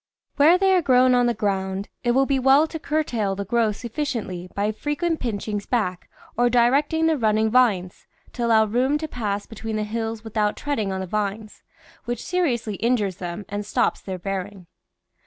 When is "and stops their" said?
13.47-14.17